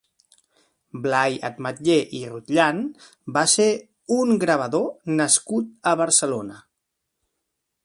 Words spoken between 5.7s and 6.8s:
a Barcelona.